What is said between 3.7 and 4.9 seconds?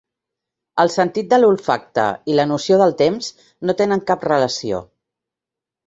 no tenen cap relació